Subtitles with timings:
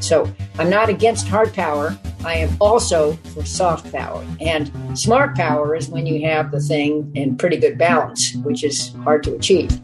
[0.00, 1.98] So I'm not against hard power.
[2.24, 4.24] I am also for soft power.
[4.40, 8.94] And smart power is when you have the thing in pretty good balance, which is
[9.04, 9.80] hard to achieve.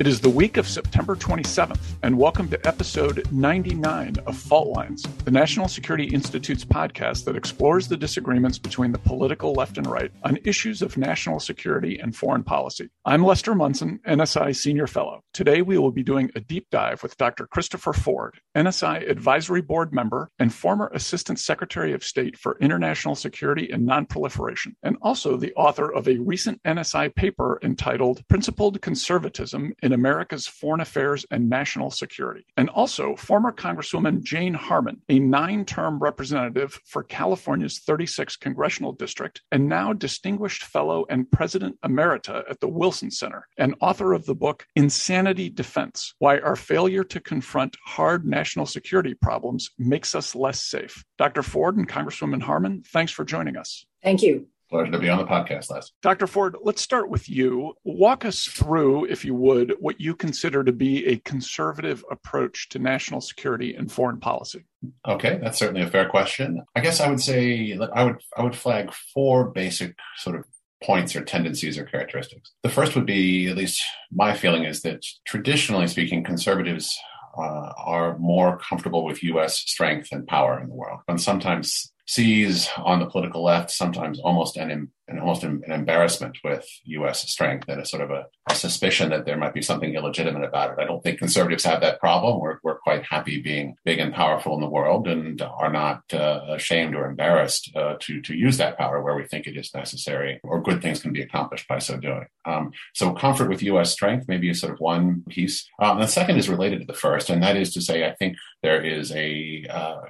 [0.00, 5.02] It is the week of September 27th, and welcome to episode 99 of Fault Lines,
[5.24, 10.12] the National Security Institute's podcast that explores the disagreements between the political left and right
[10.22, 12.88] on issues of national security and foreign policy.
[13.04, 15.24] I'm Lester Munson, NSI Senior Fellow.
[15.32, 17.48] Today, we will be doing a deep dive with Dr.
[17.48, 23.68] Christopher Ford, NSI Advisory Board member and former Assistant Secretary of State for International Security
[23.72, 30.46] and Nonproliferation, and also the author of a recent NSI paper entitled Principled Conservatism America's
[30.46, 32.46] foreign affairs and national security.
[32.56, 39.42] And also former Congresswoman Jane Harman, a nine term representative for California's 36th congressional district,
[39.52, 44.34] and now distinguished fellow and president emerita at the Wilson Center, and author of the
[44.34, 50.62] book Insanity Defense Why Our Failure to Confront Hard National Security Problems Makes Us Less
[50.62, 51.04] Safe.
[51.16, 51.42] Dr.
[51.42, 53.86] Ford and Congresswoman Harman, thanks for joining us.
[54.02, 54.48] Thank you.
[54.70, 55.92] Pleasure to be on the podcast, Les.
[56.02, 56.26] Dr.
[56.26, 57.72] Ford, let's start with you.
[57.84, 62.78] Walk us through, if you would, what you consider to be a conservative approach to
[62.78, 64.64] national security and foreign policy.
[65.06, 66.62] Okay, that's certainly a fair question.
[66.76, 70.44] I guess I would say I would I would flag four basic sort of
[70.84, 72.52] points or tendencies or characteristics.
[72.62, 76.96] The first would be, at least my feeling is that traditionally speaking, conservatives
[77.36, 79.58] uh, are more comfortable with U.S.
[79.58, 84.56] strength and power in the world, and sometimes sees on the political left sometimes almost
[84.56, 87.28] an, an almost an, embarrassment with U.S.
[87.28, 90.70] strength and a sort of a, a, suspicion that there might be something illegitimate about
[90.70, 90.82] it.
[90.82, 92.40] I don't think conservatives have that problem.
[92.40, 96.40] We're, we're quite happy being big and powerful in the world and are not uh,
[96.48, 100.40] ashamed or embarrassed uh, to to use that power where we think it is necessary
[100.42, 102.26] or good things can be accomplished by so doing.
[102.46, 103.92] Um, so comfort with U.S.
[103.92, 105.68] strength maybe is sort of one piece.
[105.78, 108.38] Um, the second is related to the first, and that is to say, I think
[108.62, 110.00] there is a, uh,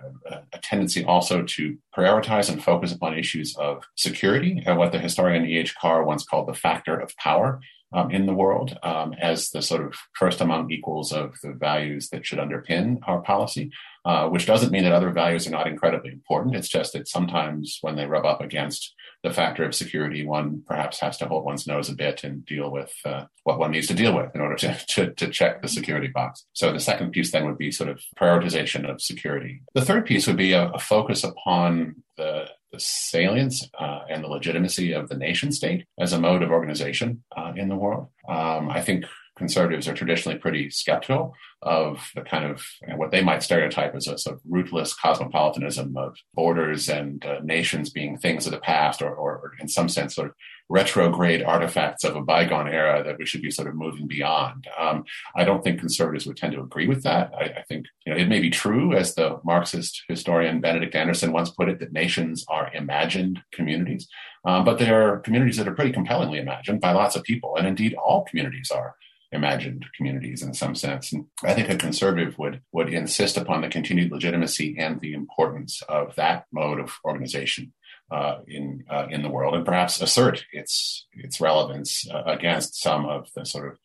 [0.52, 5.44] a tendency also to prioritize and focus upon issues of security and what the historian
[5.44, 5.74] E.H.
[5.74, 7.60] Carr once called the factor of power
[7.92, 12.08] um, in the world um, as the sort of first among equals of the values
[12.10, 13.72] that should underpin our policy,
[14.08, 16.56] uh, which doesn't mean that other values are not incredibly important.
[16.56, 21.00] It's just that sometimes when they rub up against the factor of security, one perhaps
[21.00, 23.94] has to hold one's nose a bit and deal with uh, what one needs to
[23.94, 26.46] deal with in order to, to, to, check the security box.
[26.54, 29.60] So the second piece then would be sort of prioritization of security.
[29.74, 34.28] The third piece would be a, a focus upon the the salience uh, and the
[34.28, 38.08] legitimacy of the nation state as a mode of organization uh, in the world.
[38.28, 39.06] Um, I think
[39.38, 43.94] conservatives are traditionally pretty skeptical of the kind of you know, what they might stereotype
[43.94, 48.60] as a sort of ruthless cosmopolitanism of borders and uh, nations being things of the
[48.60, 50.34] past, or, or, in some sense, sort of
[50.68, 54.68] retrograde artifacts of a bygone era that we should be sort of moving beyond.
[54.78, 55.04] Um,
[55.34, 57.32] I don't think conservatives would tend to agree with that.
[57.34, 61.32] I, I, think you know it may be true, as the Marxist historian Benedict Anderson
[61.32, 64.06] once put it, that nations are imagined communities,
[64.44, 67.66] um, but they are communities that are pretty compellingly imagined by lots of people, and
[67.66, 68.94] indeed all communities are
[69.32, 71.12] imagined communities in some sense.
[71.12, 75.82] And I think a conservative would would insist upon the continued legitimacy and the importance
[75.88, 77.72] of that mode of organization
[78.10, 83.06] uh, in uh, in the world, and perhaps assert its its relevance uh, against some
[83.06, 83.78] of the sort of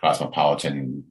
[0.00, 1.04] cosmopolitan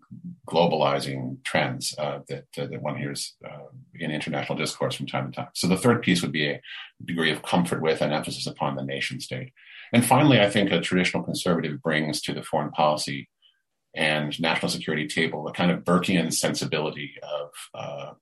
[0.47, 5.35] globalizing trends uh, that uh, that one hears uh, in international discourse from time to
[5.35, 5.49] time.
[5.53, 6.61] So the third piece would be a
[7.05, 9.53] degree of comfort with and emphasis upon the nation state.
[9.93, 13.29] And finally, I think a traditional conservative brings to the foreign policy
[13.93, 18.13] and national security table, a kind of Burkean sensibility of uh,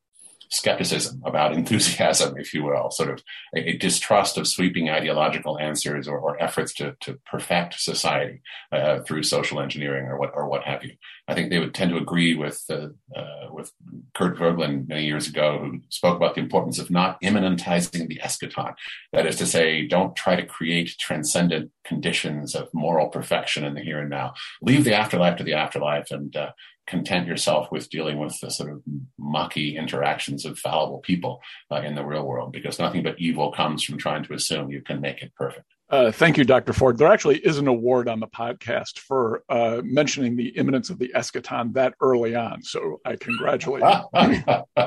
[0.50, 3.24] skepticism about enthusiasm, if you will, sort of
[3.56, 8.42] a, a distrust of sweeping ideological answers or, or efforts to, to perfect society
[8.72, 10.94] uh, through social engineering or what or what have you.
[11.28, 13.72] I think they would tend to agree with uh, uh, with
[14.14, 18.74] Kurt Voegelin many years ago, who spoke about the importance of not immanentizing the eschaton.
[19.14, 23.82] That is to say, don't try to create transcendent conditions of moral perfection in the
[23.82, 24.34] here and now.
[24.62, 26.52] Leave the afterlife to the afterlife and uh,
[26.88, 28.82] content yourself with dealing with the sort of
[29.20, 31.42] mucky interactions of fallible people
[31.72, 34.82] uh, in the real world because nothing but evil comes from trying to assume you
[34.82, 35.66] can make it perfect.
[35.90, 36.74] Uh, thank you, Dr.
[36.74, 36.98] Ford.
[36.98, 41.12] There actually is an award on the podcast for uh, mentioning the imminence of the
[41.16, 42.62] eschaton that early on.
[42.62, 44.64] So I congratulate you.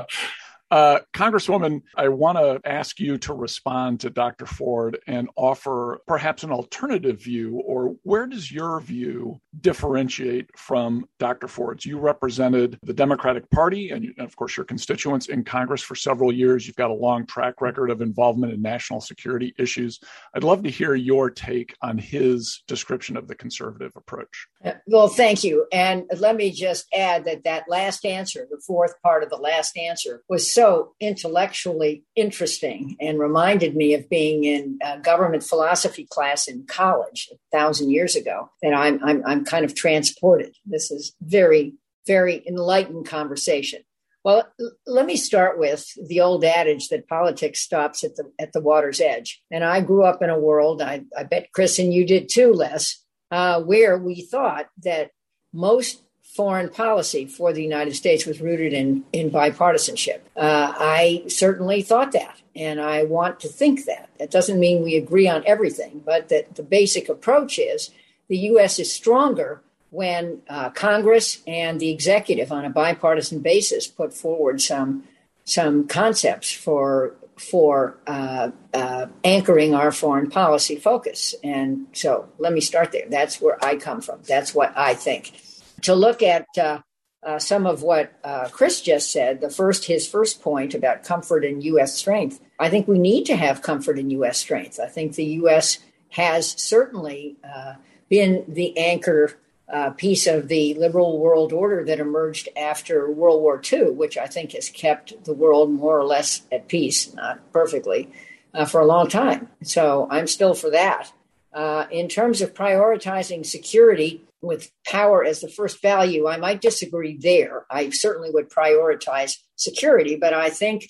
[0.70, 4.46] Uh, Congresswoman, I want to ask you to respond to Dr.
[4.46, 11.48] Ford and offer perhaps an alternative view, or where does your view differentiate from Dr.
[11.48, 11.84] Ford's?
[11.84, 16.68] You represented the Democratic Party and, of course, your constituents in Congress for several years.
[16.68, 19.98] You've got a long track record of involvement in national security issues.
[20.36, 24.46] I'd love to hear your take on his description of the conservative approach.
[24.64, 25.66] Uh, well, thank you.
[25.72, 29.76] And let me just add that that last answer, the fourth part of the last
[29.76, 30.59] answer, was so
[31.00, 37.36] intellectually interesting and reminded me of being in a government philosophy class in college a
[37.56, 38.50] thousand years ago.
[38.62, 40.54] And I'm, I'm, I'm kind of transported.
[40.64, 41.74] This is very,
[42.06, 43.82] very enlightened conversation.
[44.22, 44.46] Well,
[44.86, 49.00] let me start with the old adage that politics stops at the at the water's
[49.00, 49.40] edge.
[49.50, 52.52] And I grew up in a world, I, I bet Chris and you did too,
[52.52, 55.10] Les, uh, where we thought that
[55.54, 56.02] most
[56.34, 60.20] foreign policy for the United States was rooted in, in bipartisanship.
[60.36, 64.08] Uh, I certainly thought that, and I want to think that.
[64.18, 67.90] That doesn't mean we agree on everything, but that the basic approach is
[68.28, 68.78] the U.S.
[68.78, 69.60] is stronger
[69.90, 75.04] when uh, Congress and the executive, on a bipartisan basis, put forward some
[75.44, 81.34] some concepts for for uh, uh, anchoring our foreign policy focus.
[81.42, 83.06] And so let me start there.
[83.08, 84.20] That's where I come from.
[84.28, 85.32] That's what I think.
[85.82, 86.80] To look at uh,
[87.22, 91.44] uh some of what uh, Chris just said, the first his first point about comfort
[91.44, 91.94] and U.S.
[91.94, 92.40] strength.
[92.58, 94.38] I think we need to have comfort in U.S.
[94.38, 94.78] strength.
[94.80, 95.78] I think the U.S.
[96.10, 97.74] has certainly uh,
[98.08, 99.38] been the anchor
[99.72, 104.26] uh, piece of the liberal world order that emerged after World War II, which I
[104.26, 108.10] think has kept the world more or less at peace, not perfectly,
[108.52, 109.48] uh, for a long time.
[109.62, 111.12] So I'm still for that.
[111.52, 117.18] Uh, in terms of prioritizing security with power as the first value, I might disagree
[117.20, 117.66] there.
[117.70, 120.88] I certainly would prioritize security, but I think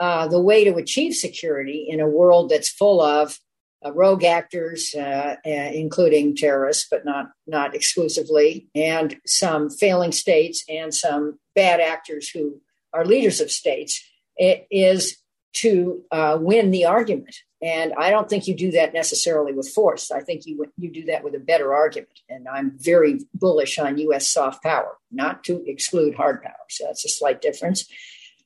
[0.00, 3.38] uh, the way to achieve security in a world that's full of
[3.84, 10.64] uh, rogue actors, uh, uh, including terrorists, but not not exclusively, and some failing states
[10.68, 12.60] and some bad actors who
[12.92, 14.04] are leaders of states.
[14.36, 15.16] It is
[15.54, 20.10] to uh, win the argument, and I don't think you do that necessarily with force.
[20.10, 23.98] I think you you do that with a better argument, and I'm very bullish on
[23.98, 24.28] U.S.
[24.28, 26.54] soft power, not to exclude hard power.
[26.68, 27.88] So that's a slight difference.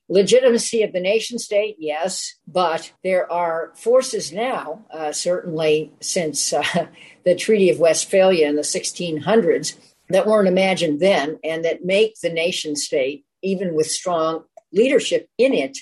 [0.09, 6.87] Legitimacy of the nation state, yes, but there are forces now, uh, certainly since uh,
[7.23, 9.77] the Treaty of Westphalia in the 1600s,
[10.09, 14.43] that weren't imagined then and that make the nation state, even with strong
[14.73, 15.77] leadership in it,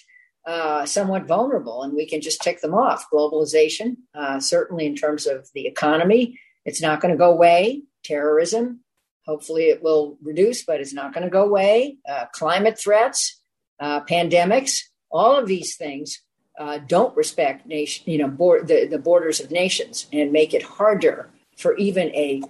[0.45, 1.83] uh, somewhat vulnerable.
[1.83, 3.09] And we can just tick them off.
[3.11, 7.83] Globalization, uh, certainly in terms of the economy, it's not going to go away.
[8.03, 8.81] Terrorism,
[9.25, 11.97] hopefully it will reduce, but it's not going to go away.
[12.09, 13.41] Uh, climate threats,
[13.79, 14.79] uh, pandemics,
[15.11, 16.21] all of these things
[16.59, 20.63] uh, don't respect nation, you know, board, the, the borders of nations and make it
[20.63, 22.41] harder for even a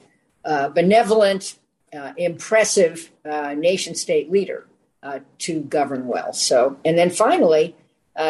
[0.46, 1.58] uh, benevolent,
[2.16, 4.66] impressive nation state leader
[5.04, 6.34] uh, to govern well.
[6.34, 7.76] So, and then finally,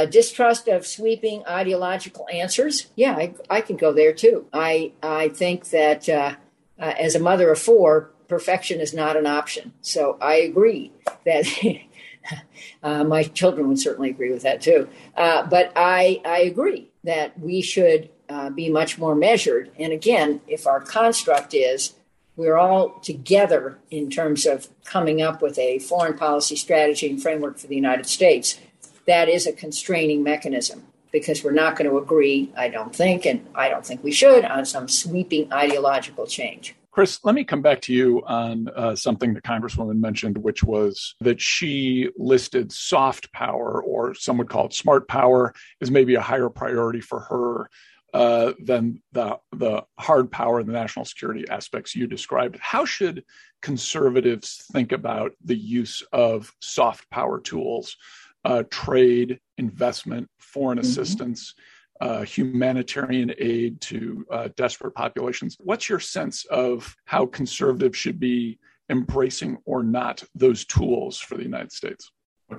[0.10, 2.88] distrust of sweeping ideological answers.
[2.96, 4.46] Yeah, I, I can go there too.
[4.54, 6.08] I I think that
[6.78, 9.74] as a mother of four, perfection is not an option.
[9.82, 10.92] So I agree
[11.26, 11.46] that
[12.84, 14.88] Uh, my children would certainly agree with that too.
[15.16, 19.72] Uh, but I, I agree that we should uh, be much more measured.
[19.78, 21.94] And again, if our construct is
[22.36, 27.58] we're all together in terms of coming up with a foreign policy strategy and framework
[27.58, 28.60] for the United States,
[29.12, 33.46] that is a constraining mechanism because we're not going to agree, I don't think, and
[33.54, 36.76] I don't think we should, on some sweeping ideological change.
[36.92, 41.16] Chris, let me come back to you on uh, something the Congresswoman mentioned, which was
[41.20, 46.22] that she listed soft power, or some would call it smart power, as maybe a
[46.22, 47.70] higher priority for her
[48.14, 52.58] uh, than the the hard power and the national security aspects you described.
[52.60, 53.24] How should
[53.62, 57.96] conservatives think about the use of soft power tools,
[58.46, 60.88] uh, trade, investment, foreign mm-hmm.
[60.88, 61.54] assistance?
[62.02, 65.56] uh, humanitarian aid to uh, desperate populations.
[65.60, 68.58] What's your sense of how conservatives should be
[68.90, 72.12] embracing or not those tools for the United States?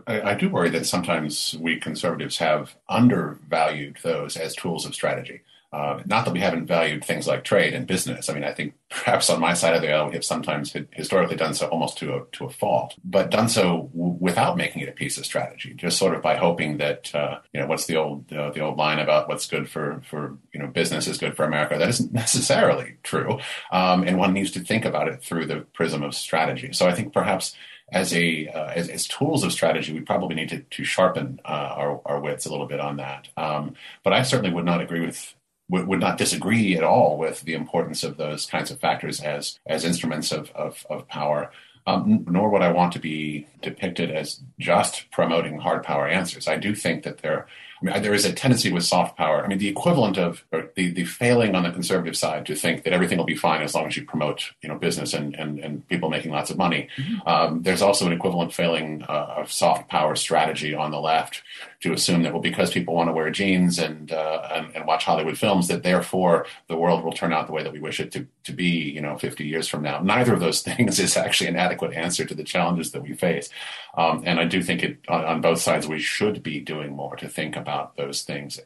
[0.06, 5.42] I, I do worry that sometimes we conservatives have undervalued those as tools of strategy.
[5.72, 8.28] Uh, not that we haven't valued things like trade and business.
[8.28, 11.36] I mean, I think perhaps on my side of the aisle, we have sometimes historically
[11.36, 14.90] done so almost to a to a fault, but done so w- without making it
[14.90, 17.96] a piece of strategy, just sort of by hoping that uh, you know what's the
[17.96, 21.34] old uh, the old line about what's good for for you know business is good
[21.34, 21.78] for America.
[21.78, 23.38] That isn't necessarily true,
[23.70, 26.74] um, and one needs to think about it through the prism of strategy.
[26.74, 27.56] So I think perhaps
[27.90, 31.48] as a uh, as, as, tools of strategy, we probably need to, to sharpen uh,
[31.76, 33.28] our, our wits a little bit on that.
[33.36, 35.34] Um, but I certainly would not agree with
[35.72, 39.58] would, would not disagree at all with the importance of those kinds of factors as
[39.66, 41.50] as instruments of of, of power.
[41.84, 46.46] Um, nor would I want to be depicted as just promoting hard power answers.
[46.46, 47.48] I do think that there
[47.82, 49.44] I mean, there is a tendency with soft power.
[49.44, 52.92] I mean, the equivalent of the, the failing on the conservative side to think that
[52.92, 55.86] everything will be fine as long as you promote, you know, business and, and, and
[55.88, 56.88] people making lots of money.
[56.96, 57.28] Mm-hmm.
[57.28, 61.42] Um, there's also an equivalent failing uh, of soft power strategy on the left
[61.80, 65.04] to assume that, well, because people want to wear jeans and, uh, and, and, watch
[65.04, 68.12] Hollywood films, that therefore the world will turn out the way that we wish it
[68.12, 69.98] to, to be, you know, 50 years from now.
[70.00, 73.50] Neither of those things is actually an adequate answer to the challenges that we face.
[73.94, 77.16] Um, and I do think it, on, on both sides, we should be doing more
[77.16, 78.60] to think about those things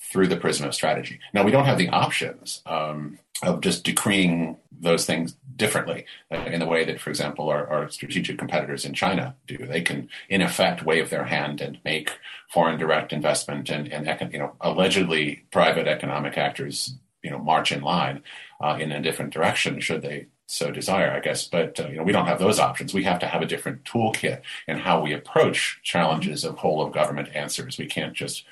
[0.00, 1.20] through the prism of strategy.
[1.34, 6.66] Now, we don't have the options um, of just decreeing those things differently in the
[6.66, 9.58] way that, for example, our, our, strategic competitors in China do.
[9.58, 12.12] They can, in effect, wave their hand and make
[12.48, 17.82] foreign direct investment and, and you know, allegedly private economic actors, you know, march in
[17.82, 18.22] line
[18.60, 21.46] uh, in a different direction should they so desire, I guess.
[21.46, 22.94] But uh, you know, we don't have those options.
[22.94, 26.92] We have to have a different toolkit in how we approach challenges of whole of
[26.92, 27.78] government answers.
[27.78, 28.44] We can't just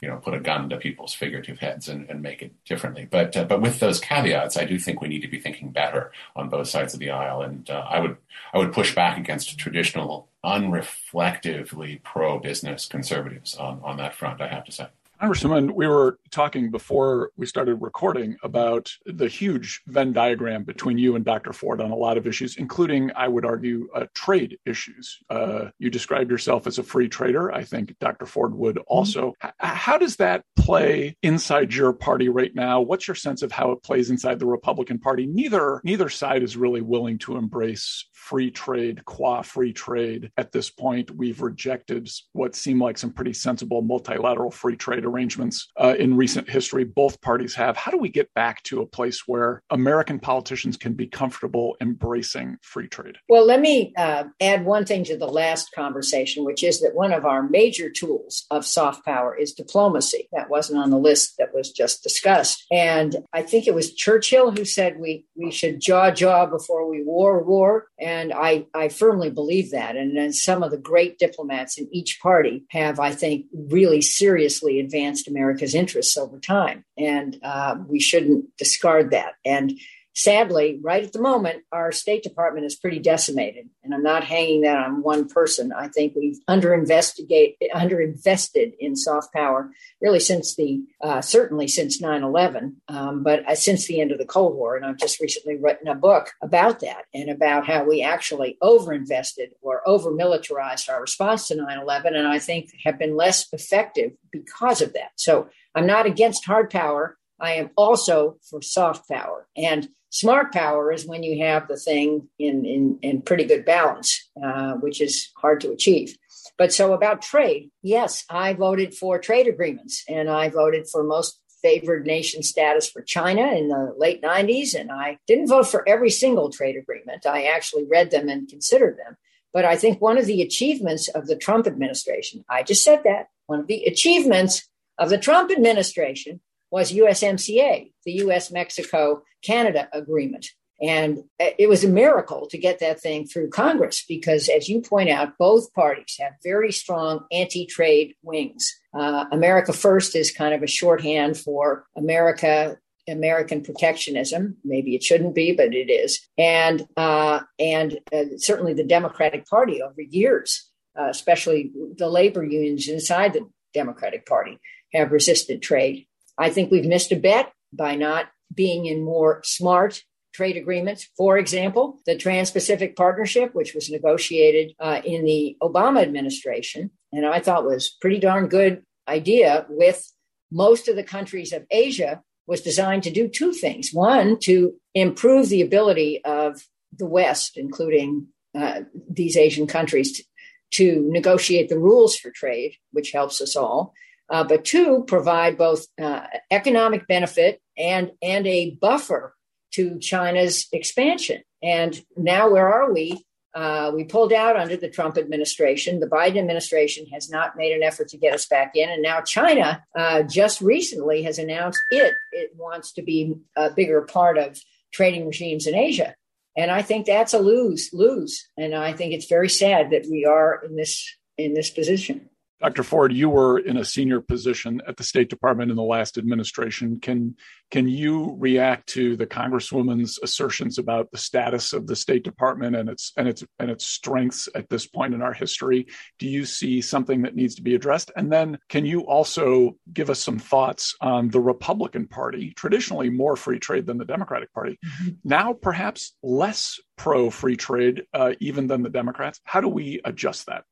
[0.00, 3.06] you know put a gun to people's figurative heads and, and make it differently.
[3.08, 6.12] But uh, but with those caveats, I do think we need to be thinking better
[6.34, 7.42] on both sides of the aisle.
[7.42, 8.16] And uh, I would
[8.54, 14.40] I would push back against traditional unreflectively pro business conservatives on on that front.
[14.40, 14.86] I have to say.
[15.20, 21.14] Congressman, we were talking before we started recording about the huge Venn diagram between you
[21.14, 21.52] and Dr.
[21.52, 25.18] Ford on a lot of issues, including, I would argue, uh, trade issues.
[25.30, 27.52] Uh, you described yourself as a free trader.
[27.52, 28.26] I think Dr.
[28.26, 28.84] Ford would mm-hmm.
[28.88, 29.34] also.
[29.42, 32.80] H- how does that play inside your party right now?
[32.80, 35.26] What's your sense of how it plays inside the Republican Party?
[35.26, 40.30] Neither neither side is really willing to embrace free trade, qua free trade.
[40.38, 45.68] At this point, we've rejected what seem like some pretty sensible multilateral free trade arrangements
[45.78, 46.84] uh, in recent history.
[46.84, 47.76] Both parties have.
[47.76, 52.56] How do we get back to a place where American politicians can be comfortable embracing
[52.62, 53.16] free trade?
[53.28, 57.12] Well, let me uh, add one thing to the last conversation, which is that one
[57.12, 60.28] of our major tools of soft power is diplomacy.
[60.32, 62.64] That wasn't on the list that was just discussed.
[62.72, 67.02] And I think it was Churchill who said we, we should jaw jaw before we
[67.04, 67.88] war war.
[67.98, 69.96] And and I, I firmly believe that.
[69.96, 74.78] And then some of the great diplomats in each party have, I think, really seriously
[74.78, 76.84] advanced America's interests over time.
[76.96, 79.34] And uh, we shouldn't discard that.
[79.44, 79.72] And
[80.14, 83.68] sadly, right at the moment, our State Department is pretty decimated.
[83.82, 85.72] And I'm not hanging that on one person.
[85.72, 92.22] I think we've underinvestigate, underinvested in soft power really since the, uh, certainly since 9
[92.22, 94.76] 11, um, but uh, since the end of the Cold War.
[94.76, 99.48] And I've just recently written a book about that and about how we actually overinvested
[99.62, 102.14] or over militarized our response to 9 11.
[102.14, 105.10] And I think have been less effective because of that.
[105.16, 107.18] So I'm not against hard power.
[107.40, 109.48] I am also for soft power.
[109.56, 114.30] And Smart power is when you have the thing in, in, in pretty good balance,
[114.40, 116.16] uh, which is hard to achieve.
[116.56, 121.40] But so about trade, yes, I voted for trade agreements and I voted for most
[121.62, 124.78] favored nation status for China in the late 90s.
[124.78, 127.26] And I didn't vote for every single trade agreement.
[127.26, 129.16] I actually read them and considered them.
[129.52, 133.30] But I think one of the achievements of the Trump administration, I just said that,
[133.46, 136.38] one of the achievements of the Trump administration
[136.74, 140.48] was USMCA, the US Mexico Canada agreement.
[140.82, 145.08] And it was a miracle to get that thing through Congress because, as you point
[145.08, 148.74] out, both parties have very strong anti trade wings.
[148.92, 152.76] Uh, America First is kind of a shorthand for America.
[153.06, 158.82] American protectionism, maybe it shouldn't be, but it is, and uh, and uh, certainly the
[158.82, 164.58] Democratic Party over years, uh, especially the labor unions inside the Democratic Party,
[164.94, 166.06] have resisted trade
[166.38, 171.08] I think we've missed a bet by not being in more smart trade agreements.
[171.16, 177.24] For example, the Trans Pacific Partnership, which was negotiated uh, in the Obama administration, and
[177.24, 180.12] I thought was pretty darn good idea with
[180.50, 183.90] most of the countries of Asia, was designed to do two things.
[183.92, 186.62] One, to improve the ability of
[186.96, 188.26] the West, including
[188.56, 190.24] uh, these Asian countries, to,
[190.72, 193.94] to negotiate the rules for trade, which helps us all
[194.30, 199.34] uh, but two, provide both uh, economic benefit and, and a buffer
[199.72, 201.42] to China's expansion.
[201.62, 203.24] And now, where are we?
[203.54, 206.00] Uh, we pulled out under the Trump administration.
[206.00, 208.90] The Biden administration has not made an effort to get us back in.
[208.90, 214.02] And now China uh, just recently has announced it, it wants to be a bigger
[214.02, 214.60] part of
[214.92, 216.14] trading regimes in Asia.
[216.56, 218.48] And I think that's a lose lose.
[218.56, 221.04] And I think it's very sad that we are in this
[221.36, 222.28] in this position.
[222.64, 222.82] Dr.
[222.82, 226.98] Ford, you were in a senior position at the State Department in the last administration.
[226.98, 227.36] Can
[227.70, 232.88] can you react to the Congresswoman's assertions about the status of the State Department and
[232.88, 235.88] its and its and its strengths at this point in our history?
[236.18, 238.10] Do you see something that needs to be addressed?
[238.16, 243.36] And then can you also give us some thoughts on the Republican Party, traditionally more
[243.36, 245.10] free trade than the Democratic Party, mm-hmm.
[245.22, 249.40] now perhaps less pro free trade uh, even than the Democrats?
[249.44, 250.64] How do we adjust that?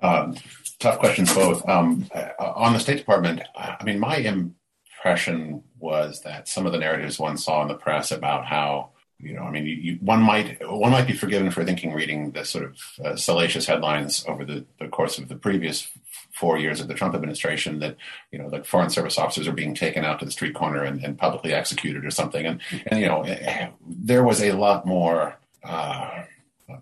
[0.00, 0.36] Um,
[0.84, 1.66] tough questions both.
[1.68, 6.78] Um, uh, on the State Department, I mean, my impression was that some of the
[6.78, 10.20] narratives one saw in the press about how you know, I mean, you, you, one
[10.20, 14.44] might one might be forgiven for thinking reading the sort of uh, salacious headlines over
[14.44, 15.88] the, the course of the previous
[16.32, 17.96] four years of the Trump administration that
[18.32, 21.02] you know, like foreign service officers are being taken out to the street corner and,
[21.02, 25.38] and publicly executed or something, and and you know, eh, there was a lot more.
[25.62, 26.24] Uh,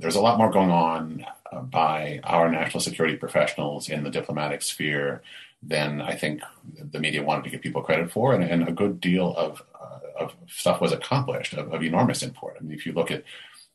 [0.01, 1.25] there's a lot more going on
[1.61, 5.23] by our national security professionals in the diplomatic sphere
[5.63, 6.43] than I think
[6.77, 10.25] the media wanted to give people credit for, and, and a good deal of, uh,
[10.25, 12.57] of stuff was accomplished of, of, enormous import.
[12.59, 13.23] I mean, if you look at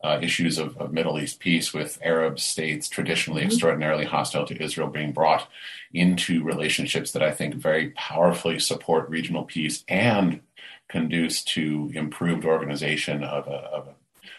[0.03, 3.47] uh, issues of, of, Middle East peace with Arab states traditionally mm-hmm.
[3.47, 5.47] extraordinarily hostile to Israel being brought
[5.93, 10.41] into relationships that I think very powerfully support regional peace and
[10.87, 13.95] conduce to improved organization of a, of a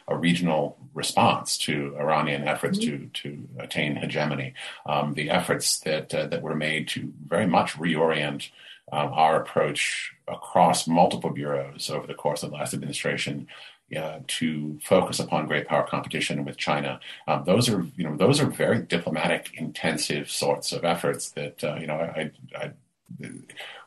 [0.08, 3.08] a regional response to Iranian efforts mm-hmm.
[3.08, 4.54] to to attain hegemony.
[4.86, 8.50] Um, the efforts that uh, that were made to very much reorient
[8.92, 13.46] um, our approach across multiple bureaus over the course of the last administration
[13.96, 17.00] uh, to focus upon great power competition with China.
[17.26, 21.76] Um, those are, you know, those are very diplomatic intensive sorts of efforts that, uh,
[21.76, 22.72] you know, I, I,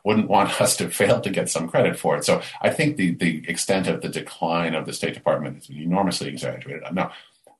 [0.04, 2.24] wouldn't want us to fail to get some credit for it.
[2.24, 6.28] So I think the the extent of the decline of the State Department is enormously
[6.28, 6.82] exaggerated.
[6.92, 7.12] Now,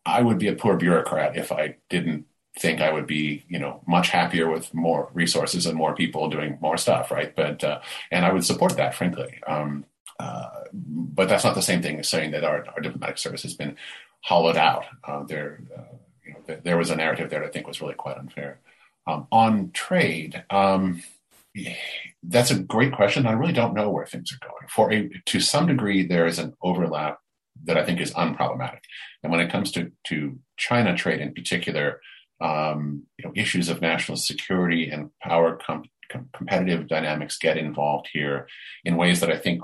[0.05, 2.27] I would be a poor bureaucrat if I didn't
[2.59, 6.59] think I would be, you know, much happier with more resources and more people doing
[6.61, 7.35] more stuff, right?
[7.35, 9.41] But uh, and I would support that, frankly.
[9.47, 9.87] Um,
[10.19, 13.55] uh, but that's not the same thing as saying that our, our diplomatic service has
[13.55, 13.77] been
[14.21, 14.85] hollowed out.
[15.03, 17.95] Uh, there, uh, you know, there was a narrative there that I think was really
[17.95, 18.61] quite unfair.
[19.07, 21.03] Um, on trade, um,
[22.23, 23.27] that's a great question.
[23.27, 24.69] I really don't know where things are going.
[24.69, 27.19] For a, to some degree, there is an overlap
[27.65, 28.81] that I think is unproblematic.
[29.23, 32.01] And when it comes to, to China trade in particular,
[32.41, 38.09] um, you know, issues of national security and power com- com- competitive dynamics get involved
[38.13, 38.49] here
[38.85, 39.63] in ways that I think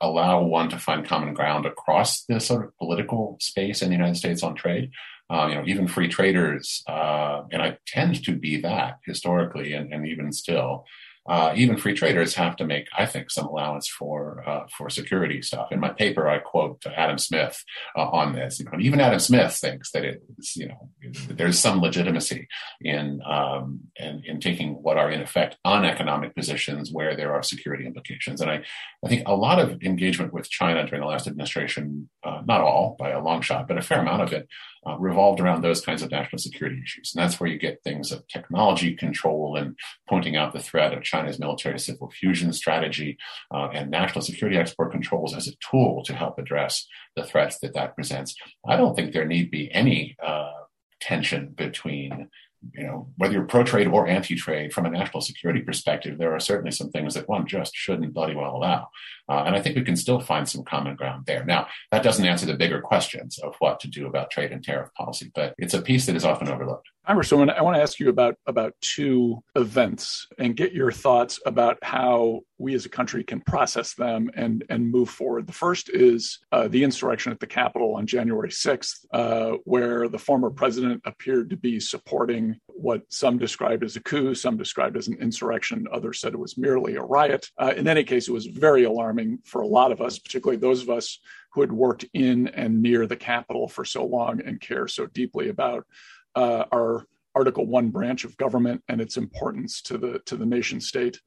[0.00, 4.16] allow one to find common ground across the sort of political space in the United
[4.16, 4.90] States on trade.
[5.30, 9.92] Uh, you know, even free traders, uh, and I tend to be that historically and,
[9.92, 10.86] and even still,
[11.28, 15.42] uh, even free traders have to make, I think, some allowance for uh, for security
[15.42, 15.70] stuff.
[15.70, 17.62] In my paper, I quote Adam Smith
[17.96, 18.58] uh, on this.
[18.58, 20.88] You know, even Adam Smith thinks that it's you know
[21.28, 22.48] there's some legitimacy
[22.80, 27.86] in, um, in in taking what are in effect uneconomic positions where there are security
[27.86, 28.40] implications.
[28.40, 28.64] And I
[29.04, 32.96] I think a lot of engagement with China during the last administration, uh, not all
[32.98, 34.48] by a long shot, but a fair amount of it
[34.86, 37.12] uh, revolved around those kinds of national security issues.
[37.14, 39.76] And that's where you get things of technology control and
[40.08, 43.18] pointing out the threat of China's military civil fusion strategy
[43.52, 46.86] uh, and national security export controls as a tool to help address
[47.16, 48.34] the threats that that presents.
[48.66, 50.52] I don't think there need be any uh,
[51.00, 52.28] tension between
[52.72, 56.34] you know, whether you're pro trade or anti trade, from a national security perspective, there
[56.34, 58.88] are certainly some things that one just shouldn't bloody well allow.
[59.28, 61.44] Uh, and I think we can still find some common ground there.
[61.44, 64.92] Now, that doesn't answer the bigger questions of what to do about trade and tariff
[64.94, 66.88] policy, but it's a piece that is often overlooked.
[67.08, 71.78] Congresswoman, I want to ask you about about two events and get your thoughts about
[71.82, 75.46] how we as a country can process them and and move forward.
[75.46, 80.18] The first is uh, the insurrection at the Capitol on January 6th, uh, where the
[80.18, 85.08] former president appeared to be supporting what some described as a coup, some described as
[85.08, 87.50] an insurrection, others said it was merely a riot.
[87.58, 90.82] Uh, in any case, it was very alarming for a lot of us, particularly those
[90.82, 91.18] of us
[91.52, 95.48] who had worked in and near the Capitol for so long and care so deeply
[95.48, 95.86] about
[96.34, 100.80] uh, our Article One branch of government and its importance to the to the nation
[100.80, 101.20] state,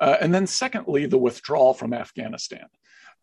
[0.00, 2.66] uh, and then secondly, the withdrawal from Afghanistan.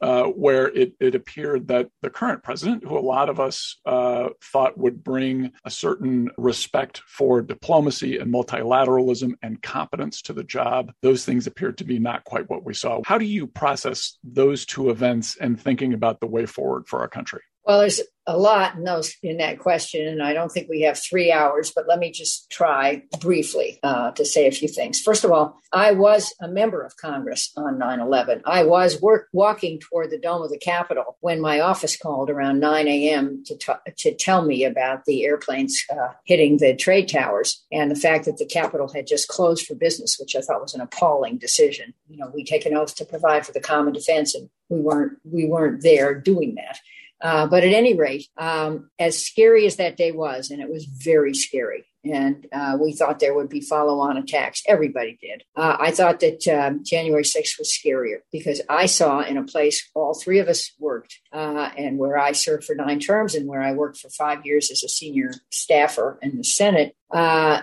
[0.01, 4.27] Uh, where it, it, appeared that the current president, who a lot of us uh,
[4.51, 10.91] thought would bring a certain respect for diplomacy and multilateralism and competence to the job,
[11.01, 13.01] those things appeared to be not quite what we saw.
[13.05, 17.07] How do you process those two events and thinking about the way forward for our
[17.07, 17.41] country?
[17.65, 20.97] Well, there's a lot in those in that question, and I don't think we have
[20.97, 21.71] three hours.
[21.75, 25.01] But let me just try briefly uh, to say a few things.
[25.01, 28.41] First of all, I was a member of Congress on 9/11.
[28.45, 32.59] I was work, walking toward the dome of the Capitol when my office called around
[32.59, 33.43] 9 a.m.
[33.45, 37.95] to t- to tell me about the airplanes uh, hitting the trade towers and the
[37.95, 41.37] fact that the Capitol had just closed for business, which I thought was an appalling
[41.37, 41.93] decision.
[42.09, 45.17] You know, we take an oath to provide for the common defense, and we weren't
[45.29, 46.79] we weren't there doing that.
[47.21, 50.85] Uh, but at any rate, um, as scary as that day was, and it was
[50.85, 54.61] very scary, and uh, we thought there would be follow on attacks.
[54.67, 55.43] Everybody did.
[55.55, 59.89] Uh, I thought that um, January 6th was scarier because I saw in a place
[59.93, 63.61] all three of us worked, uh, and where I served for nine terms and where
[63.61, 67.61] I worked for five years as a senior staffer in the Senate, uh,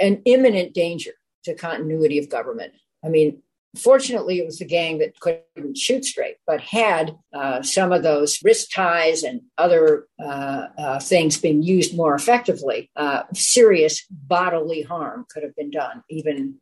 [0.00, 1.12] an imminent danger
[1.44, 2.72] to continuity of government.
[3.04, 3.42] I mean,
[3.76, 8.38] Fortunately, it was the gang that couldn't shoot straight, but had uh, some of those
[8.42, 15.26] wrist ties and other uh, uh, things been used more effectively, uh, serious bodily harm
[15.30, 16.54] could have been done, even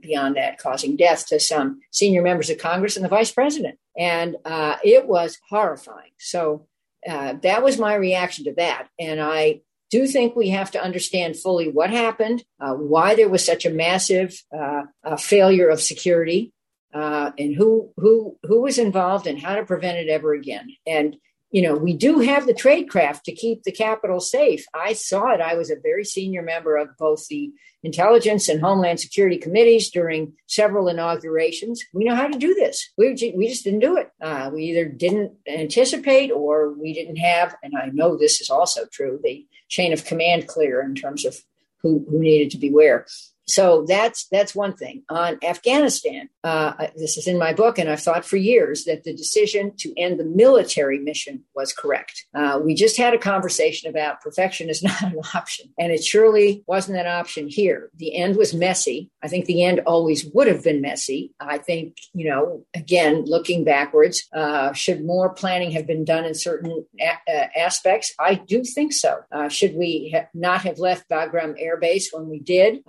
[0.00, 3.78] beyond that, causing death to some senior members of Congress and the vice president.
[3.96, 6.10] And uh, it was horrifying.
[6.18, 6.66] So
[7.08, 8.88] uh, that was my reaction to that.
[8.98, 9.60] And I
[9.94, 13.70] do think we have to understand fully what happened, uh, why there was such a
[13.70, 16.52] massive uh, uh, failure of security,
[16.92, 20.66] uh, and who who who was involved, and how to prevent it ever again.
[20.84, 21.16] And
[21.52, 24.64] you know, we do have the tradecraft to keep the Capitol safe.
[24.74, 25.40] I saw it.
[25.40, 27.52] I was a very senior member of both the
[27.84, 31.84] Intelligence and Homeland Security committees during several inaugurations.
[31.92, 32.90] We know how to do this.
[32.98, 34.10] We, we just didn't do it.
[34.20, 38.86] Uh, we either didn't anticipate or we didn't have, and I know this is also
[38.90, 41.36] true, the chain of command clear in terms of
[41.78, 43.06] who, who needed to be where.
[43.46, 45.02] So that's that's one thing.
[45.08, 49.14] On Afghanistan, uh, this is in my book, and I've thought for years that the
[49.14, 52.26] decision to end the military mission was correct.
[52.34, 56.64] Uh, we just had a conversation about perfection is not an option, and it surely
[56.66, 57.90] wasn't an option here.
[57.96, 59.10] The end was messy.
[59.22, 61.32] I think the end always would have been messy.
[61.38, 66.34] I think you know, again, looking backwards, uh, should more planning have been done in
[66.34, 68.14] certain a- uh, aspects?
[68.18, 69.18] I do think so.
[69.30, 72.82] Uh, should we ha- not have left Bagram Air Base when we did?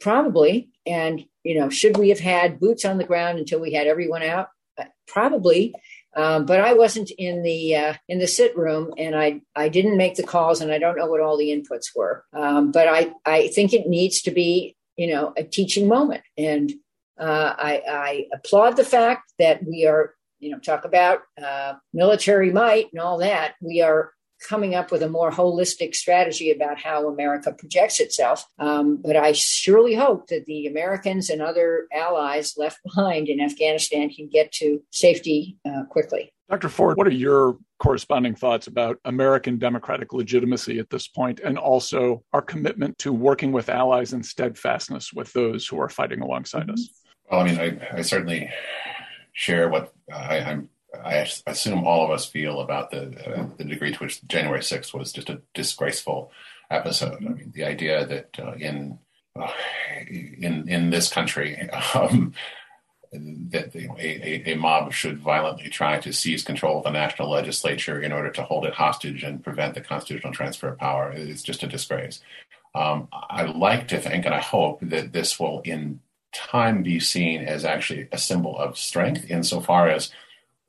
[0.00, 0.70] Probably.
[0.86, 4.22] And, you know, should we have had boots on the ground until we had everyone
[4.22, 4.48] out?
[4.78, 5.74] Uh, probably.
[6.14, 9.96] Um, but I wasn't in the uh, in the sit room, and I I didn't
[9.96, 12.24] make the calls, and I don't know what all the inputs were.
[12.34, 16.70] Um, but I I think it needs to be you know a teaching moment, and
[17.18, 22.52] uh, I, I applaud the fact that we are you know talk about uh, military
[22.52, 23.54] might and all that.
[23.62, 24.12] We are
[24.48, 28.46] coming up with a more holistic strategy about how America projects itself.
[28.58, 34.10] Um, but I surely hope that the Americans and other allies left behind in Afghanistan
[34.10, 36.32] can get to safety uh, quickly.
[36.50, 36.68] Dr.
[36.68, 42.22] Ford, what are your corresponding thoughts about American democratic legitimacy at this point and also
[42.32, 46.90] our commitment to working with allies and steadfastness with those who are fighting alongside us?
[47.30, 48.50] Well, I mean, I, I certainly
[49.32, 50.68] share what I, am
[51.04, 54.92] I assume all of us feel about the uh, the degree to which January 6th
[54.92, 56.30] was just a disgraceful
[56.70, 57.16] episode.
[57.16, 58.98] I mean, the idea that uh, in
[59.38, 59.50] uh,
[60.08, 62.34] in in this country um,
[63.12, 67.30] that you know, a, a, mob should violently try to seize control of the national
[67.30, 71.42] legislature in order to hold it hostage and prevent the constitutional transfer of power is
[71.42, 72.20] just a disgrace.
[72.74, 76.00] Um, I like to think, and I hope that this will, in
[76.32, 80.10] time, be seen as actually a symbol of strength, insofar as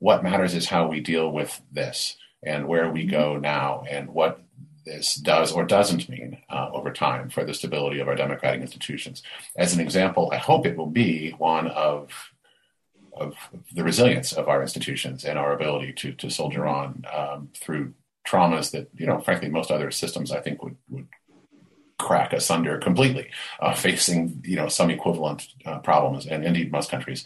[0.04, 3.40] what matters is how we deal with this and where we go mm-hmm.
[3.40, 4.38] now and what
[4.84, 9.22] this does or doesn't mean uh, over time for the stability of our democratic institutions.
[9.56, 12.10] As an example, I hope it will be one of
[13.14, 13.34] of
[13.72, 17.94] the resilience of our institutions and our ability to to soldier on um, through
[18.26, 21.08] traumas that you know, frankly, most other systems I think would would
[21.98, 27.24] crack asunder completely, uh, facing you know some equivalent uh, problems, and indeed most countries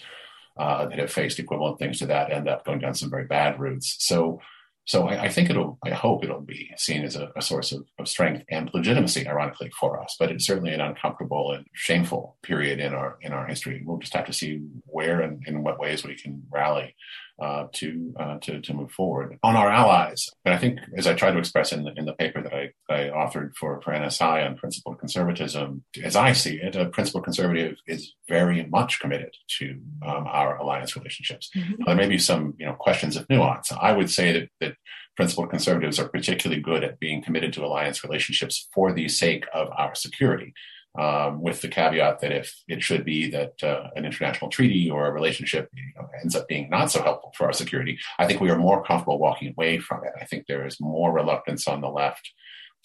[0.59, 3.59] uh, that have faced equivalent things to that end up going down some very bad
[3.61, 3.97] routes.
[3.99, 4.41] So,
[4.85, 7.85] so I, I think it'll, I hope it'll be seen as a, a source of,
[7.99, 10.17] of, strength and legitimacy, ironically, for us.
[10.19, 13.83] But it's certainly an uncomfortable and shameful period in our in our history.
[13.85, 16.95] We'll just have to see where and in what ways we can rally
[17.41, 20.29] uh, to, uh, to to move forward on our allies.
[20.45, 22.73] And I think, as I tried to express in the, in the paper that I,
[22.89, 27.77] I authored for, for NSI on principled conservatism, as I see it, a principled conservative
[27.87, 31.51] is very much committed to um, our alliance relationships.
[31.57, 31.85] Mm-hmm.
[31.87, 33.71] There may be some you know questions of nuance.
[33.73, 34.75] I would say that that
[35.17, 39.69] principled conservatives are particularly good at being committed to alliance relationships for the sake of
[39.77, 40.55] our security
[40.99, 45.07] um, with the caveat that if it should be that uh, an international treaty or
[45.07, 48.41] a relationship you know, ends up being not so helpful for our security, I think
[48.41, 50.13] we are more comfortable walking away from it.
[50.21, 52.33] I think there is more reluctance on the left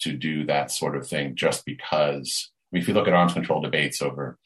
[0.00, 2.50] to do that sort of thing just because.
[2.72, 4.36] I mean, if you look at arms control debates over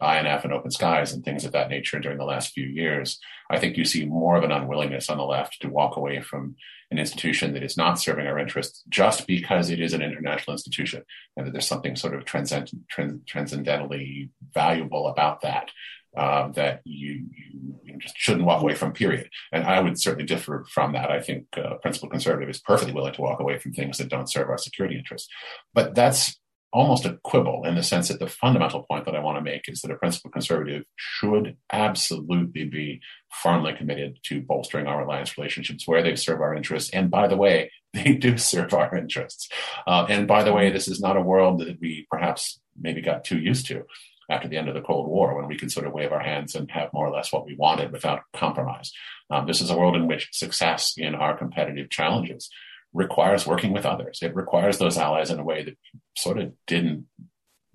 [0.00, 3.18] INF and open skies and things of that nature during the last few years,
[3.50, 6.56] I think you see more of an unwillingness on the left to walk away from
[6.90, 11.02] an institution that is not serving our interests just because it is an international institution
[11.36, 15.70] and that there's something sort of transcend, trans, transcendentally valuable about that.
[16.16, 19.28] Uh, that you, you, you, just shouldn't walk away from, period.
[19.52, 21.10] And I would certainly differ from that.
[21.10, 24.30] I think uh, principal conservative is perfectly willing to walk away from things that don't
[24.30, 25.28] serve our security interests.
[25.74, 26.38] But that's
[26.72, 29.68] almost a quibble in the sense that the fundamental point that I want to make
[29.68, 33.00] is that a principal conservative should absolutely be
[33.30, 36.90] firmly committed to bolstering our alliance relationships where they serve our interests.
[36.90, 39.48] And by the way, they do serve our interests.
[39.86, 43.24] Uh, and by the way, this is not a world that we perhaps maybe got
[43.24, 43.84] too used to
[44.28, 46.54] after the end of the Cold War when we could sort of wave our hands
[46.54, 48.92] and have more or less what we wanted without compromise.
[49.30, 52.50] Um, this is a world in which success in our competitive challenges
[52.92, 54.20] requires working with others.
[54.22, 55.76] It requires those allies in a way that
[56.16, 57.06] sort of didn't.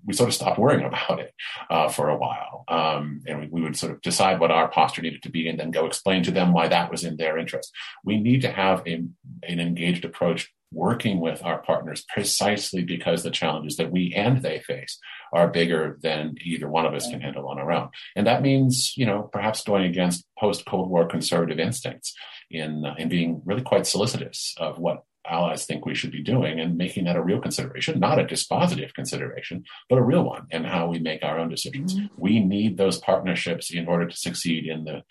[0.06, 1.32] We sort of stopped worrying about it
[1.70, 5.02] uh, for a while, um, and we, we, would sort of decide what our posture
[5.02, 7.72] needed to be, and then go explain to them why that was in their interest.
[8.04, 9.04] We need to have a,
[9.42, 14.58] an engaged approach, working with our partners precisely because the challenges that we and they
[14.60, 14.98] face
[15.32, 18.94] are bigger than either one of us can handle on our own, and that means
[18.96, 22.14] you know perhaps going against post Cold War conservative instincts
[22.50, 26.76] in in being really quite solicitous of what allies think we should be doing and
[26.76, 30.88] making that a real consideration, not a dispositive consideration, but a real one in how
[30.88, 31.94] we make our own decisions.
[31.94, 32.06] Mm-hmm.
[32.16, 35.02] We need those partnerships in order to succeed in the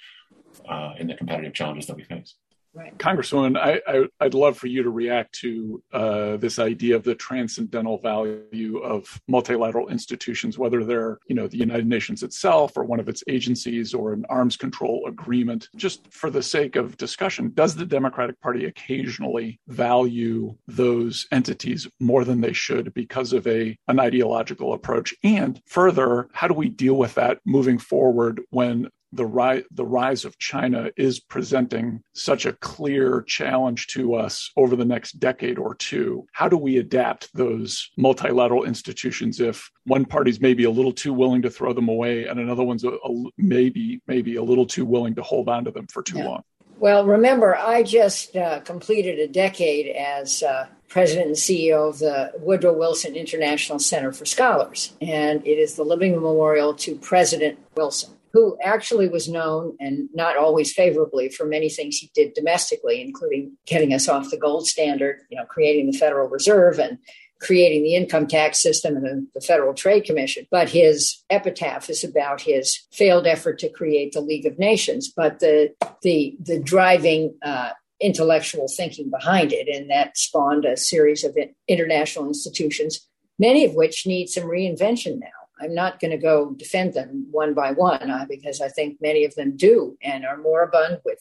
[0.70, 2.36] uh, in the competitive challenges that we face.
[2.74, 2.98] Right.
[2.98, 7.98] Congresswoman, I, would love for you to react to uh, this idea of the transcendental
[7.98, 13.10] value of multilateral institutions, whether they're, you know, the United Nations itself or one of
[13.10, 15.68] its agencies or an arms control agreement.
[15.76, 22.24] Just for the sake of discussion, does the Democratic Party occasionally value those entities more
[22.24, 25.14] than they should because of a an ideological approach?
[25.26, 30.26] And further, how do we deal with that moving forward when the rise, the rise
[30.26, 35.76] of China is presenting such a clear challenge to us over the next decade or
[35.76, 36.26] two.
[36.32, 41.42] How do we adapt those multilateral institutions if one party's maybe a little too willing
[41.42, 45.16] to throw them away and another one's a, a, maybe maybe a little too willing
[45.16, 46.28] to hold on to them for too yeah.
[46.28, 46.44] long?
[46.80, 52.32] Well, remember, I just uh, completed a decade as uh, president and CEO of the
[52.40, 58.16] Woodrow Wilson International Center for Scholars, and it is the living memorial to President Wilson
[58.34, 63.58] who actually was known and not always favorably for many things he did domestically, including
[63.66, 66.98] getting us off the gold standard, you know, creating the Federal Reserve and
[67.42, 70.48] creating the income tax system and the, the, Federal Trade Commission.
[70.52, 75.12] But his epitaph is about his failed effort to create the League of Nations.
[75.14, 81.24] But the the the driving uh, intellectual thinking behind it, and that spawned a series
[81.24, 81.36] of
[81.68, 83.08] international institutions,
[83.40, 85.41] many of which need some reinvention now.
[85.62, 89.26] I'm not going to go defend them one by one uh, because I think many
[89.26, 91.20] of them do and are moribund with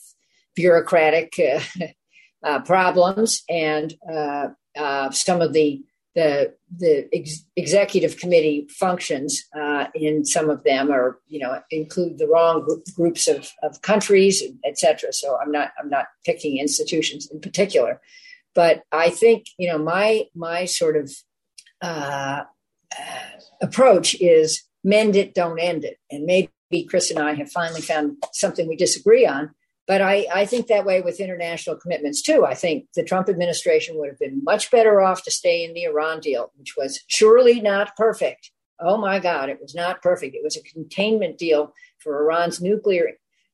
[0.55, 1.85] bureaucratic uh,
[2.45, 3.43] uh, problems.
[3.49, 5.83] And uh, uh, some of the
[6.17, 9.45] the the ex- executive committee functions
[9.95, 15.13] in some of them are you know include the wrong groups of, of countries etc
[15.13, 18.01] so i'm not i'm not picking institutions in particular.
[18.57, 21.13] But i think you know my my sort of
[23.61, 25.99] approach is mend it, don't end it.
[26.11, 26.51] And maybe
[26.89, 29.51] Chris and I have finally found something we disagree on.
[29.87, 32.47] But I, I think that way with international commitments too.
[32.47, 35.83] I think the Trump administration would have been much better off to stay in the
[35.83, 38.53] Iran deal, which was surely not perfect.
[38.79, 40.37] Oh my God, it was not perfect.
[40.37, 43.09] It was a containment deal for Iran's nuclear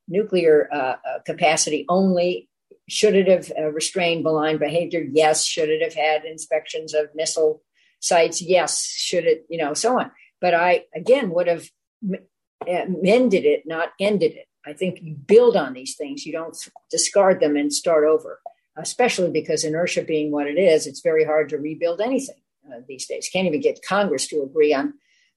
[0.08, 2.48] nuclear uh, uh, capacity only.
[2.88, 5.04] Should it have uh, restrained malign behavior?
[5.10, 5.44] Yes.
[5.44, 7.62] Should it have had inspections of missile
[8.06, 10.10] sites, yes, should it, you know, so on.
[10.40, 11.68] But I, again, would have
[12.12, 14.46] uh, mended it, not ended it.
[14.66, 16.56] I think you build on these things, you don't
[16.90, 18.40] discard them and start over,
[18.76, 23.06] especially because inertia being what it is, it's very hard to rebuild anything uh, these
[23.06, 23.30] days.
[23.32, 24.94] Can't even get Congress to agree on,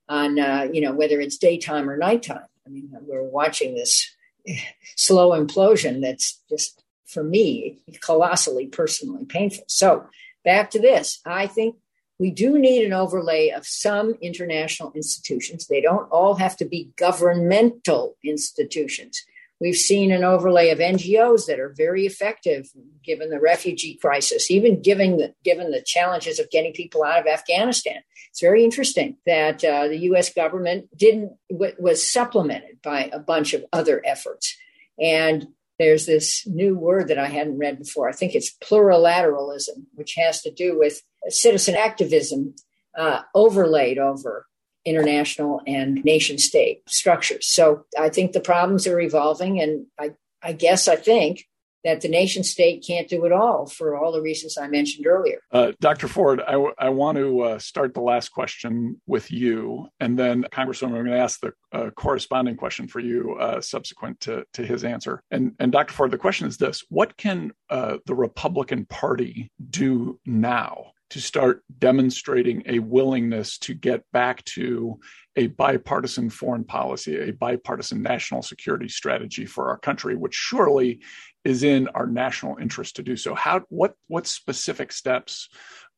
[0.08, 2.46] on uh, you know, whether it's daytime or nighttime.
[2.66, 4.12] I mean, we're watching this
[4.96, 9.66] slow implosion that's just, for me, colossally personally painful.
[9.68, 10.08] So
[10.44, 11.20] back to this.
[11.26, 11.76] I think
[12.20, 15.68] we do need an overlay of some international institutions.
[15.68, 19.24] They don't all have to be governmental institutions.
[19.62, 22.70] We've seen an overlay of NGOs that are very effective
[23.04, 27.28] given the refugee crisis, even given the, given the challenges of getting people out of
[27.28, 28.02] Afghanistan.
[28.30, 30.34] It's very interesting that uh, the U.S.
[30.34, 34.56] government didn't w- was supplemented by a bunch of other efforts.
[34.98, 35.48] And
[35.80, 38.10] there's this new word that I hadn't read before.
[38.10, 42.54] I think it's plurilateralism, which has to do with citizen activism
[42.98, 44.46] uh, overlaid over
[44.86, 47.48] international and nation state structures.
[47.48, 50.12] So I think the problems are evolving, and I,
[50.44, 51.46] I guess I think
[51.84, 55.40] that the nation state can't do it all for all the reasons I mentioned earlier.
[55.52, 56.08] Uh, Dr.
[56.08, 60.44] Ford, I, w- I want to uh, start the last question with you, and then
[60.52, 64.66] Congresswoman, I'm going to ask the uh, corresponding question for you uh, subsequent to, to
[64.66, 65.22] his answer.
[65.32, 65.94] And, and Dr.
[65.94, 71.64] Ford, the question is this What can uh, the Republican Party do now to start
[71.80, 75.00] demonstrating a willingness to get back to
[75.36, 81.00] a bipartisan foreign policy, a bipartisan national security strategy for our country, which surely
[81.46, 83.36] is in our national interest to do so.
[83.36, 85.50] How what what specific steps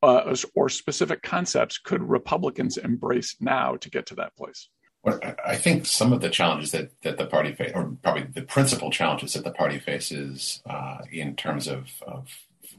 [0.04, 4.70] uh, or specific concepts could Republicans embrace now to get to that place?
[5.04, 8.44] Well, I think some of the challenges that, that the party face, or probably the
[8.44, 12.28] principal challenges that the party faces uh, in terms of, of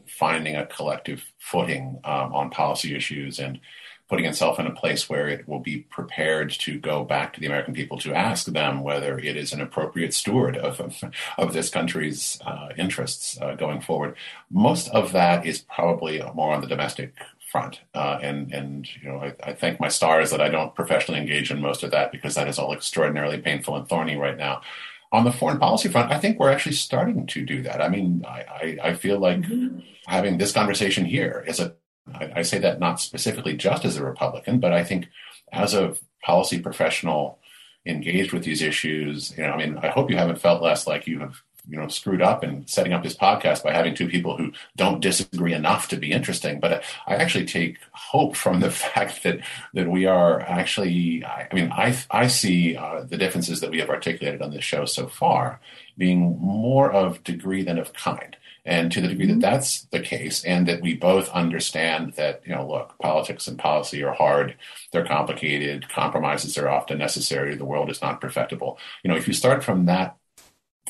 [0.07, 3.59] finding a collective footing um, on policy issues and
[4.12, 7.46] putting itself in a place where it will be prepared to go back to the
[7.46, 11.03] American people to ask them whether it is an appropriate steward of of,
[11.38, 14.14] of this country's uh, interests uh, going forward.
[14.51, 17.14] Most of that is probably more on the domestic
[17.51, 21.18] front, uh, and and you know I, I, thank my stars that I don't professionally
[21.18, 24.61] engage in most of that because that is all extraordinarily painful and thorny right now
[25.11, 27.83] on the foreign policy front, I think we're actually starting to do that.
[27.83, 29.81] I mean, I, I, I feel like mm-hmm.
[30.07, 31.75] having this conversation here is a,
[32.12, 35.08] I, I say that not specifically just as a Republican, but I think
[35.52, 37.38] as a policy professional
[37.84, 41.06] engaged with these issues, you know, I mean, I hope you haven't felt less like
[41.06, 44.36] you have you know screwed up in setting up this podcast by having two people
[44.36, 46.60] who don't disagree enough to be interesting.
[46.60, 49.40] But i actually take hope from the fact that
[49.74, 53.90] that we are actually i, mean i i see uh, the differences that we have
[53.90, 55.60] articulated on this show so far
[55.96, 59.40] being more of degree than of kind and to the degree that mm-hmm.
[59.40, 64.03] that's the case, and that we both understand that, you know, look, politics and policy
[64.05, 64.57] are hard,
[64.92, 68.79] they're complicated, compromises are often necessary, the world is not perfectible.
[69.03, 70.16] You know, if you start from that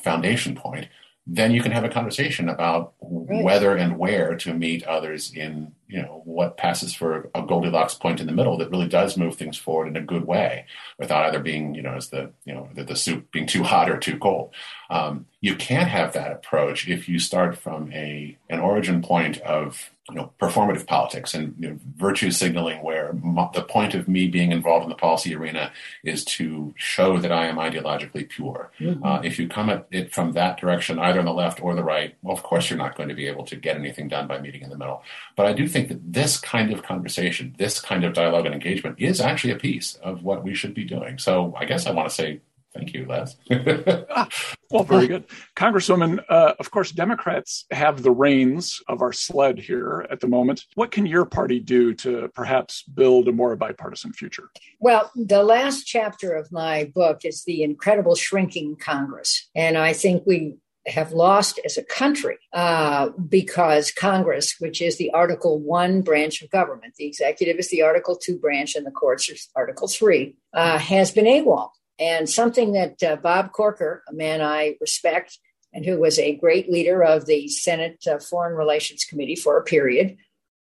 [0.03, 0.89] foundation point,
[1.27, 3.45] then you can have a conversation about right.
[3.45, 8.19] whether and where to meet others in you know what passes for a goldilocks point
[8.19, 10.65] in the middle that really does move things forward in a good way
[10.99, 13.91] without either being you know as the you know the, the soup being too hot
[13.91, 14.55] or too cold
[14.91, 19.91] um, you can't have that approach if you start from a an origin point of
[20.11, 23.13] you know, performative politics and you know, virtue signaling, where
[23.55, 25.71] the point of me being involved in the policy arena
[26.03, 28.73] is to show that I am ideologically pure.
[28.81, 29.05] Mm-hmm.
[29.05, 31.85] Uh, if you come at it from that direction, either on the left or the
[31.85, 34.41] right, well, of course, you're not going to be able to get anything done by
[34.41, 35.05] meeting in the middle.
[35.37, 38.97] But I do think that this kind of conversation, this kind of dialogue and engagement
[38.99, 41.19] is actually a piece of what we should be doing.
[41.19, 42.41] So I guess I want to say
[42.75, 43.37] Thank you, Les.
[44.71, 45.25] well, very good.
[45.55, 50.65] Congresswoman, uh, of course, Democrats have the reins of our sled here at the moment.
[50.75, 54.49] What can your party do to perhaps build a more bipartisan future?
[54.81, 59.51] Well, the last chapter of my book is The Incredible Shrinking Congress.
[59.55, 65.11] And I think we have lost as a country uh, because Congress, which is the
[65.11, 69.31] Article One branch of government, the executive is the Article Two branch, and the courts
[69.31, 71.71] are Article Three, uh, has been AWOL.
[71.99, 75.39] And something that uh, Bob Corker, a man I respect
[75.73, 79.65] and who was a great leader of the Senate uh, Foreign Relations Committee for a
[79.65, 80.17] period,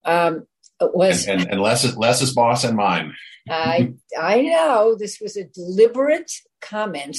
[0.06, 0.46] um,
[0.80, 3.14] was and, and, and Les's, Les's boss and mine.
[3.50, 6.32] I I know this was a deliberate
[6.62, 7.18] comment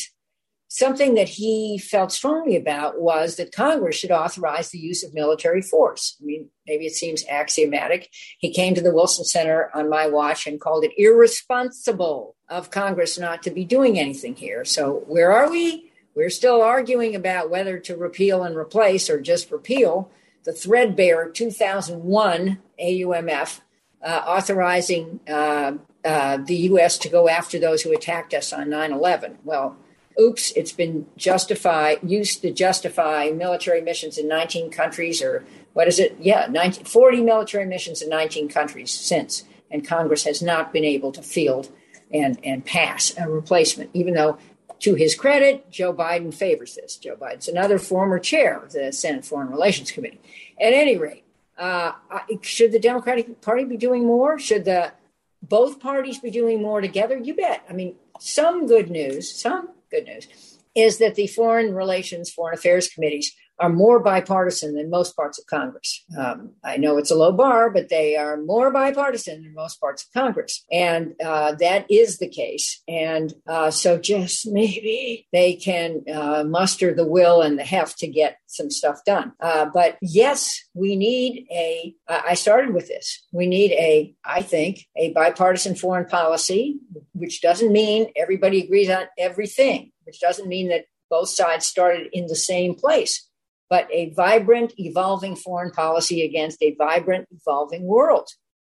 [0.72, 5.60] something that he felt strongly about was that Congress should authorize the use of military
[5.60, 6.16] force.
[6.18, 8.08] I mean, maybe it seems axiomatic.
[8.38, 13.18] He came to the Wilson Center on my watch and called it irresponsible of Congress
[13.18, 14.64] not to be doing anything here.
[14.64, 15.92] So, where are we?
[16.14, 20.10] We're still arguing about whether to repeal and replace or just repeal
[20.44, 23.60] the threadbare 2001 AUMF
[24.02, 26.96] uh, authorizing uh, uh, the U.S.
[26.98, 29.38] to go after those who attacked us on 9 11.
[29.44, 29.76] Well,
[30.20, 35.98] oops, it's been justified, used to justify military missions in 19 countries, or what is
[35.98, 36.16] it?
[36.20, 39.44] Yeah, 19, 40 military missions in 19 countries since.
[39.70, 41.70] And Congress has not been able to field
[42.12, 44.38] and, and pass a replacement, even though,
[44.80, 46.96] to his credit, Joe Biden favors this.
[46.96, 50.20] Joe Biden's another former chair of the Senate Foreign Relations Committee.
[50.60, 51.24] At any rate,
[51.56, 51.92] uh,
[52.40, 54.38] should the Democratic Party be doing more?
[54.38, 54.92] Should the
[55.40, 57.16] both parties be doing more together?
[57.16, 57.64] You bet.
[57.70, 60.58] I mean, some good news, some good news.
[60.74, 65.46] is that the foreign relations, foreign affairs committees are more bipartisan than most parts of
[65.46, 66.04] Congress.
[66.18, 70.02] Um, I know it's a low bar, but they are more bipartisan than most parts
[70.04, 70.64] of Congress.
[70.72, 72.82] And uh, that is the case.
[72.88, 78.08] And uh, so just maybe they can uh, muster the will and the heft to
[78.08, 79.32] get some stuff done.
[79.40, 83.24] Uh, but yes, we need a, I started with this.
[83.32, 86.80] We need a, I think, a bipartisan foreign policy,
[87.14, 92.26] which doesn't mean everybody agrees on everything, which doesn't mean that both sides started in
[92.26, 93.28] the same place
[93.72, 98.28] but a vibrant, evolving foreign policy against a vibrant, evolving world.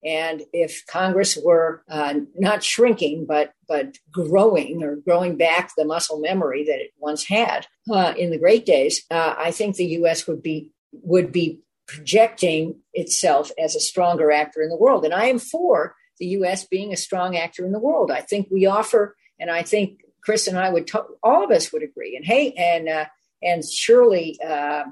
[0.05, 6.21] And if Congress were uh, not shrinking, but but growing or growing back the muscle
[6.21, 10.29] memory that it once had uh, in the great days, uh, I think the U.S.
[10.29, 15.05] would be would be projecting itself as a stronger actor in the world.
[15.05, 16.65] And I am for the U.S.
[16.65, 18.13] being a strong actor in the world.
[18.13, 21.73] I think we offer, and I think Chris and I would, t- all of us
[21.73, 22.15] would agree.
[22.15, 23.07] And hey, and uh,
[23.45, 24.85] and surely uh,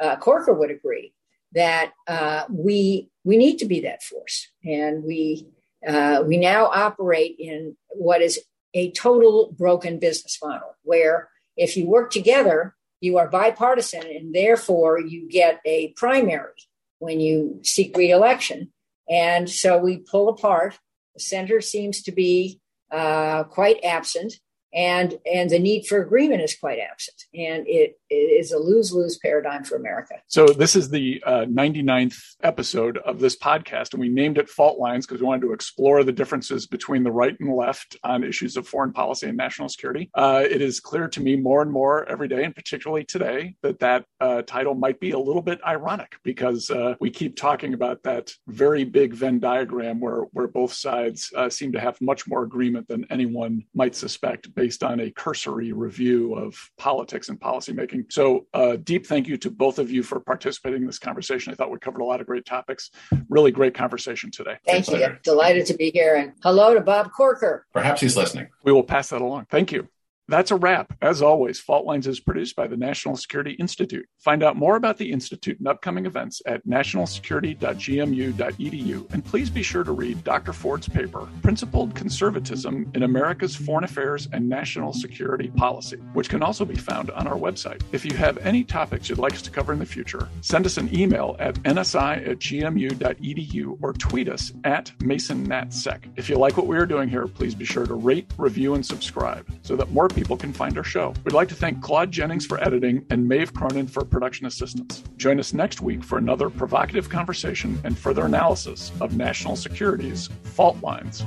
[0.00, 1.12] uh, Corker would agree
[1.52, 5.46] that uh, we we need to be that force, and we
[5.86, 8.40] uh, we now operate in what is
[8.74, 15.00] a total broken business model, where if you work together, you are bipartisan, and therefore
[15.00, 16.52] you get a primary
[16.98, 18.72] when you seek reelection.
[19.08, 20.78] And so we pull apart.
[21.14, 24.34] The center seems to be uh, quite absent
[24.74, 27.24] and and the need for agreement is quite absent.
[27.34, 30.14] And it, it is a lose-lose paradigm for america.
[30.26, 34.78] So this is the uh, 99th episode of this podcast and we named it fault
[34.78, 38.56] lines because we wanted to explore the differences between the right and left on issues
[38.56, 40.10] of foreign policy and national security.
[40.14, 43.78] Uh, it is clear to me more and more every day and particularly today that
[43.78, 48.02] that uh, title might be a little bit ironic because uh, we keep talking about
[48.02, 52.42] that very big venn diagram where where both sides uh, seem to have much more
[52.42, 58.10] agreement than anyone might suspect based on a cursory review of politics and policymaking.
[58.10, 61.52] So, uh, deep thank you to both of you for participating in this conversation.
[61.52, 62.90] I thought we covered a lot of great topics.
[63.28, 64.56] Really great conversation today.
[64.64, 65.18] Thank you.
[65.22, 66.14] Delighted to be here.
[66.14, 67.66] And hello to Bob Corker.
[67.74, 68.48] Perhaps he's listening.
[68.62, 69.48] We will pass that along.
[69.50, 69.86] Thank you.
[70.26, 70.96] That's a wrap.
[71.02, 74.06] As always, Fault Lines is produced by the National Security Institute.
[74.20, 79.12] Find out more about the Institute and upcoming events at nationalsecurity.gmu.edu.
[79.12, 80.54] And please be sure to read Dr.
[80.54, 86.64] Ford's paper, Principled Conservatism in America's Foreign Affairs and National Security Policy, which can also
[86.64, 87.82] be found on our website.
[87.92, 90.78] If you have any topics you'd like us to cover in the future, send us
[90.78, 96.12] an email at nsi at gmu.edu or tweet us at MasonNatSec.
[96.16, 98.86] If you like what we are doing here, please be sure to rate, review, and
[98.86, 101.12] subscribe so that more people can find our show.
[101.24, 105.02] We'd like to thank Claude Jennings for editing and Maeve Cronin for production assistance.
[105.16, 110.80] Join us next week for another provocative conversation and further analysis of national security's fault
[110.82, 111.24] lines.